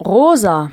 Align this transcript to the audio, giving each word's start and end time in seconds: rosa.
rosa. 0.00 0.70